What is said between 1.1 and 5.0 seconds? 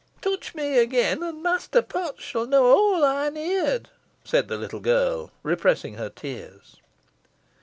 an Mester Potts shan knoa aw ey'n heer'd," said the little